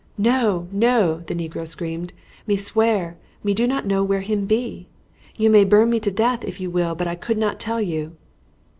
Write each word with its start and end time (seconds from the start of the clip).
"No, 0.17 0.67
no!" 0.71 1.19
the 1.27 1.35
negro 1.35 1.67
screamed. 1.67 2.11
"Me 2.47 2.55
swear 2.55 3.17
me 3.43 3.53
do 3.53 3.67
not 3.67 3.85
know 3.85 4.03
where 4.03 4.21
him 4.21 4.47
be. 4.47 4.87
You 5.37 5.51
may 5.51 5.63
burn 5.63 5.91
me 5.91 5.99
to 5.99 6.09
death 6.09 6.43
if 6.43 6.59
you 6.59 6.71
will, 6.71 6.95
but 6.95 7.05
I 7.07 7.13
could 7.13 7.37
not 7.37 7.59
tell 7.59 7.79
you." 7.79 8.15